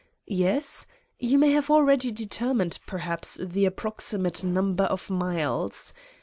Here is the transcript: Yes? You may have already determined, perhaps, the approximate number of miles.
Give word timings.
Yes? 0.25 0.87
You 1.19 1.37
may 1.37 1.51
have 1.51 1.69
already 1.69 2.09
determined, 2.11 2.79
perhaps, 2.87 3.39
the 3.39 3.65
approximate 3.65 4.43
number 4.43 4.85
of 4.85 5.11
miles. 5.11 5.93